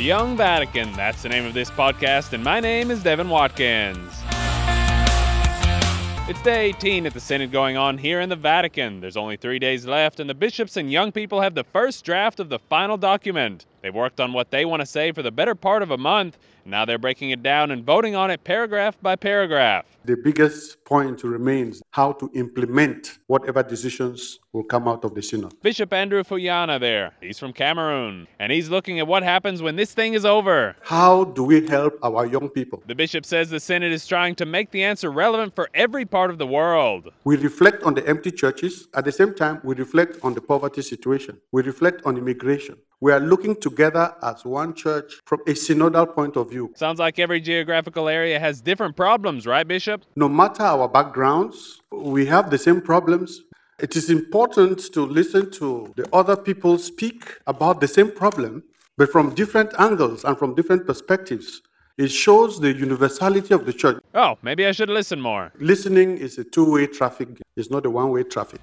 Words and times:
Young 0.00 0.36
Vatican, 0.36 0.92
that's 0.94 1.22
the 1.22 1.28
name 1.28 1.44
of 1.44 1.54
this 1.54 1.70
podcast, 1.70 2.32
and 2.32 2.42
my 2.42 2.60
name 2.60 2.90
is 2.90 3.02
Devin 3.02 3.28
Watkins. 3.28 4.12
It's 6.28 6.42
day 6.42 6.66
18 6.66 7.06
at 7.06 7.12
the 7.12 7.20
Synod 7.20 7.52
going 7.52 7.76
on 7.76 7.98
here 7.98 8.20
in 8.20 8.28
the 8.28 8.36
Vatican. 8.36 9.00
There's 9.00 9.16
only 9.18 9.36
three 9.36 9.58
days 9.58 9.86
left, 9.86 10.18
and 10.18 10.30
the 10.30 10.34
bishops 10.34 10.76
and 10.76 10.90
young 10.90 11.12
people 11.12 11.42
have 11.42 11.54
the 11.54 11.64
first 11.64 12.04
draft 12.04 12.40
of 12.40 12.48
the 12.48 12.58
final 12.58 12.96
document. 12.96 13.66
They've 13.82 13.94
worked 13.94 14.20
on 14.20 14.32
what 14.32 14.50
they 14.50 14.64
want 14.64 14.80
to 14.80 14.86
say 14.86 15.10
for 15.12 15.22
the 15.22 15.32
better 15.32 15.54
part 15.54 15.82
of 15.82 15.90
a 15.90 15.98
month, 15.98 16.38
now 16.64 16.84
they're 16.84 16.98
breaking 16.98 17.30
it 17.30 17.42
down 17.42 17.72
and 17.72 17.84
voting 17.84 18.14
on 18.14 18.30
it 18.30 18.44
paragraph 18.44 18.96
by 19.02 19.16
paragraph. 19.16 19.84
The 20.04 20.16
biggest 20.16 20.84
point 20.84 21.24
remains 21.24 21.82
how 21.90 22.12
to 22.12 22.30
implement 22.34 23.18
whatever 23.26 23.62
decisions 23.62 24.38
will 24.52 24.62
come 24.62 24.86
out 24.86 25.04
of 25.04 25.14
the 25.14 25.22
synod. 25.22 25.60
Bishop 25.62 25.92
Andrew 25.92 26.22
Fuanya 26.22 26.78
there. 26.78 27.12
He's 27.20 27.38
from 27.38 27.52
Cameroon, 27.52 28.28
and 28.38 28.52
he's 28.52 28.68
looking 28.68 29.00
at 29.00 29.06
what 29.08 29.22
happens 29.22 29.62
when 29.62 29.76
this 29.76 29.92
thing 29.92 30.14
is 30.14 30.24
over. 30.24 30.76
How 30.82 31.24
do 31.24 31.42
we 31.42 31.66
help 31.66 31.98
our 32.02 32.26
young 32.26 32.48
people? 32.48 32.82
The 32.86 32.94
bishop 32.94 33.24
says 33.24 33.50
the 33.50 33.60
Synod 33.60 33.92
is 33.92 34.06
trying 34.06 34.36
to 34.36 34.46
make 34.46 34.70
the 34.70 34.84
answer 34.84 35.10
relevant 35.10 35.56
for 35.56 35.68
every 35.74 36.04
part 36.04 36.30
of 36.30 36.38
the 36.38 36.46
world. 36.46 37.08
We 37.24 37.36
reflect 37.36 37.82
on 37.82 37.94
the 37.94 38.06
empty 38.06 38.30
churches. 38.30 38.88
At 38.94 39.04
the 39.04 39.12
same 39.12 39.34
time, 39.34 39.60
we 39.64 39.74
reflect 39.74 40.18
on 40.22 40.34
the 40.34 40.40
poverty 40.40 40.82
situation. 40.82 41.40
We 41.50 41.62
reflect 41.62 42.02
on 42.04 42.16
immigration. 42.16 42.76
We 43.02 43.10
are 43.10 43.18
looking 43.18 43.56
together 43.56 44.14
as 44.22 44.44
one 44.44 44.74
church 44.74 45.14
from 45.26 45.40
a 45.48 45.54
synodal 45.54 46.14
point 46.14 46.36
of 46.36 46.50
view. 46.50 46.72
Sounds 46.76 47.00
like 47.00 47.18
every 47.18 47.40
geographical 47.40 48.08
area 48.08 48.38
has 48.38 48.60
different 48.60 48.94
problems, 48.94 49.44
right, 49.44 49.66
Bishop? 49.66 50.04
No 50.14 50.28
matter 50.28 50.62
our 50.62 50.86
backgrounds, 50.86 51.80
we 51.90 52.26
have 52.26 52.48
the 52.48 52.58
same 52.58 52.80
problems. 52.80 53.40
It 53.80 53.96
is 53.96 54.08
important 54.08 54.78
to 54.92 55.04
listen 55.04 55.50
to 55.58 55.92
the 55.96 56.08
other 56.12 56.36
people 56.36 56.78
speak 56.78 57.38
about 57.48 57.80
the 57.80 57.88
same 57.88 58.12
problem, 58.12 58.62
but 58.96 59.10
from 59.10 59.34
different 59.34 59.72
angles 59.80 60.22
and 60.22 60.38
from 60.38 60.54
different 60.54 60.86
perspectives. 60.86 61.60
It 61.98 62.12
shows 62.12 62.60
the 62.60 62.72
universality 62.72 63.52
of 63.52 63.66
the 63.66 63.72
church. 63.72 64.00
Oh, 64.14 64.38
maybe 64.42 64.64
I 64.64 64.70
should 64.70 64.90
listen 64.90 65.20
more. 65.20 65.50
Listening 65.58 66.18
is 66.18 66.38
a 66.38 66.44
two 66.44 66.70
way 66.74 66.86
traffic, 66.86 67.40
it's 67.56 67.68
not 67.68 67.84
a 67.84 67.90
one 67.90 68.10
way 68.10 68.22
traffic. 68.22 68.60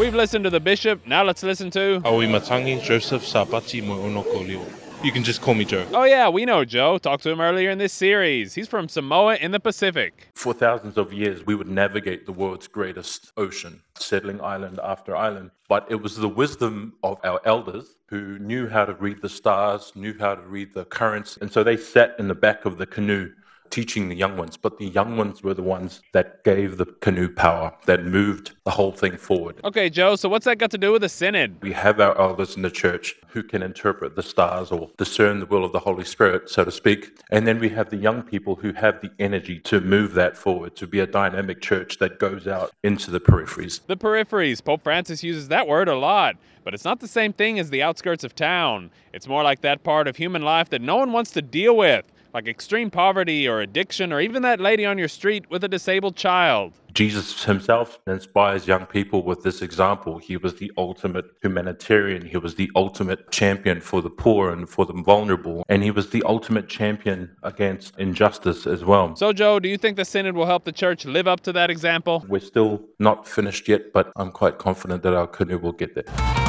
We've 0.00 0.14
listened 0.14 0.44
to 0.44 0.50
the 0.50 0.60
bishop, 0.60 1.06
now 1.06 1.22
let's 1.22 1.42
listen 1.42 1.70
to. 1.72 2.00
Aoi 2.06 2.24
Matangi, 2.24 2.82
Joseph 2.82 3.22
Sapati 3.22 3.82
Moeono-Kolio. 3.82 5.04
You 5.04 5.12
can 5.12 5.22
just 5.22 5.42
call 5.42 5.52
me 5.52 5.66
Joe. 5.66 5.86
Oh, 5.92 6.04
yeah, 6.04 6.30
we 6.30 6.46
know 6.46 6.64
Joe. 6.64 6.96
Talked 6.96 7.22
to 7.24 7.30
him 7.30 7.38
earlier 7.38 7.68
in 7.68 7.76
this 7.76 7.92
series. 7.92 8.54
He's 8.54 8.66
from 8.66 8.88
Samoa 8.88 9.36
in 9.36 9.50
the 9.50 9.60
Pacific. 9.60 10.28
For 10.34 10.54
thousands 10.54 10.96
of 10.96 11.12
years, 11.12 11.44
we 11.44 11.54
would 11.54 11.68
navigate 11.68 12.24
the 12.24 12.32
world's 12.32 12.66
greatest 12.66 13.30
ocean, 13.36 13.82
settling 13.94 14.40
island 14.40 14.80
after 14.82 15.14
island. 15.14 15.50
But 15.68 15.86
it 15.90 15.96
was 15.96 16.16
the 16.16 16.28
wisdom 16.28 16.94
of 17.02 17.18
our 17.22 17.38
elders 17.44 17.96
who 18.06 18.38
knew 18.38 18.68
how 18.68 18.86
to 18.86 18.94
read 18.94 19.20
the 19.20 19.28
stars, 19.28 19.92
knew 19.94 20.16
how 20.18 20.34
to 20.34 20.42
read 20.42 20.72
the 20.72 20.86
currents. 20.86 21.36
And 21.42 21.52
so 21.52 21.62
they 21.62 21.76
sat 21.76 22.16
in 22.18 22.26
the 22.26 22.34
back 22.34 22.64
of 22.64 22.78
the 22.78 22.86
canoe 22.86 23.32
teaching 23.70 24.08
the 24.08 24.14
young 24.14 24.36
ones, 24.36 24.56
but 24.56 24.78
the 24.78 24.86
young 24.86 25.16
ones 25.16 25.42
were 25.42 25.54
the 25.54 25.62
ones 25.62 26.00
that 26.12 26.44
gave 26.44 26.76
the 26.76 26.86
canoe 26.86 27.28
power, 27.28 27.72
that 27.86 28.04
moved 28.04 28.52
the 28.64 28.70
whole 28.70 28.92
thing 28.92 29.16
forward. 29.16 29.60
Okay, 29.64 29.88
Joe, 29.88 30.16
so 30.16 30.28
what's 30.28 30.44
that 30.44 30.58
got 30.58 30.70
to 30.72 30.78
do 30.78 30.92
with 30.92 31.02
the 31.02 31.08
Synod? 31.08 31.62
We 31.62 31.72
have 31.72 32.00
our 32.00 32.18
elders 32.18 32.56
in 32.56 32.62
the 32.62 32.70
church 32.70 33.14
who 33.28 33.42
can 33.42 33.62
interpret 33.62 34.16
the 34.16 34.22
stars 34.22 34.70
or 34.72 34.90
discern 34.96 35.40
the 35.40 35.46
will 35.46 35.64
of 35.64 35.72
the 35.72 35.78
Holy 35.78 36.04
Spirit, 36.04 36.50
so 36.50 36.64
to 36.64 36.70
speak. 36.70 37.20
And 37.30 37.46
then 37.46 37.58
we 37.58 37.68
have 37.70 37.90
the 37.90 37.96
young 37.96 38.22
people 38.22 38.56
who 38.56 38.72
have 38.72 39.00
the 39.00 39.10
energy 39.18 39.60
to 39.60 39.80
move 39.80 40.14
that 40.14 40.36
forward, 40.36 40.76
to 40.76 40.86
be 40.86 41.00
a 41.00 41.06
dynamic 41.06 41.60
church 41.60 41.98
that 41.98 42.18
goes 42.18 42.46
out 42.46 42.72
into 42.82 43.10
the 43.10 43.20
peripheries. 43.20 43.80
The 43.86 43.96
peripheries. 43.96 44.62
Pope 44.64 44.82
Francis 44.82 45.22
uses 45.22 45.48
that 45.48 45.68
word 45.68 45.88
a 45.88 45.96
lot, 45.96 46.36
but 46.64 46.74
it's 46.74 46.84
not 46.84 47.00
the 47.00 47.08
same 47.08 47.32
thing 47.32 47.58
as 47.58 47.70
the 47.70 47.82
outskirts 47.82 48.24
of 48.24 48.34
town. 48.34 48.90
It's 49.12 49.28
more 49.28 49.42
like 49.42 49.60
that 49.60 49.82
part 49.82 50.08
of 50.08 50.16
human 50.16 50.42
life 50.42 50.70
that 50.70 50.82
no 50.82 50.96
one 50.96 51.12
wants 51.12 51.30
to 51.32 51.42
deal 51.42 51.76
with 51.76 52.04
like 52.32 52.48
extreme 52.48 52.90
poverty 52.90 53.48
or 53.48 53.60
addiction, 53.60 54.12
or 54.12 54.20
even 54.20 54.42
that 54.42 54.60
lady 54.60 54.86
on 54.86 54.98
your 54.98 55.08
street 55.08 55.50
with 55.50 55.64
a 55.64 55.68
disabled 55.68 56.16
child. 56.16 56.72
Jesus 56.92 57.44
himself 57.44 57.98
inspires 58.06 58.66
young 58.66 58.86
people 58.86 59.22
with 59.22 59.42
this 59.42 59.62
example. 59.62 60.18
He 60.18 60.36
was 60.36 60.56
the 60.56 60.72
ultimate 60.76 61.26
humanitarian. 61.42 62.26
He 62.26 62.36
was 62.36 62.56
the 62.56 62.70
ultimate 62.74 63.30
champion 63.30 63.80
for 63.80 64.02
the 64.02 64.10
poor 64.10 64.52
and 64.52 64.68
for 64.68 64.86
the 64.86 64.92
vulnerable. 64.92 65.64
And 65.68 65.82
he 65.82 65.90
was 65.90 66.10
the 66.10 66.22
ultimate 66.24 66.68
champion 66.68 67.36
against 67.42 67.96
injustice 67.98 68.66
as 68.66 68.84
well. 68.84 69.14
So, 69.16 69.32
Joe, 69.32 69.60
do 69.60 69.68
you 69.68 69.78
think 69.78 69.96
the 69.96 70.04
Synod 70.04 70.34
will 70.34 70.46
help 70.46 70.64
the 70.64 70.72
church 70.72 71.04
live 71.04 71.28
up 71.28 71.40
to 71.42 71.52
that 71.52 71.70
example? 71.70 72.24
We're 72.28 72.40
still 72.40 72.82
not 72.98 73.26
finished 73.26 73.68
yet, 73.68 73.92
but 73.92 74.12
I'm 74.16 74.32
quite 74.32 74.58
confident 74.58 75.02
that 75.02 75.14
our 75.14 75.26
canoe 75.26 75.58
will 75.58 75.72
get 75.72 75.94
there. 75.94 76.39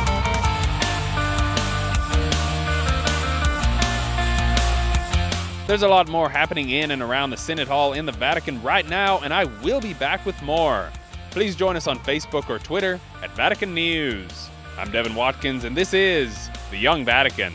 There's 5.71 5.83
a 5.83 5.87
lot 5.87 6.09
more 6.09 6.27
happening 6.27 6.71
in 6.71 6.91
and 6.91 7.01
around 7.01 7.29
the 7.29 7.37
Synod 7.37 7.69
Hall 7.69 7.93
in 7.93 8.05
the 8.05 8.11
Vatican 8.11 8.61
right 8.61 8.85
now, 8.89 9.19
and 9.19 9.33
I 9.33 9.45
will 9.63 9.79
be 9.79 9.93
back 9.93 10.25
with 10.25 10.35
more. 10.41 10.89
Please 11.29 11.55
join 11.55 11.77
us 11.77 11.87
on 11.87 11.97
Facebook 11.99 12.49
or 12.49 12.59
Twitter 12.59 12.99
at 13.23 13.31
Vatican 13.37 13.73
News. 13.73 14.49
I'm 14.77 14.91
Devin 14.91 15.15
Watkins, 15.15 15.63
and 15.63 15.73
this 15.73 15.93
is 15.93 16.49
The 16.71 16.77
Young 16.77 17.05
Vatican. 17.05 17.53